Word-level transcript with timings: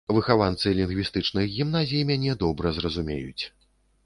Выхаванцы 0.17 0.71
лінгвістычных 0.79 1.49
гімназій 1.57 2.03
мяне 2.13 2.33
добра 2.45 2.67
зразумеюць. 2.79 3.43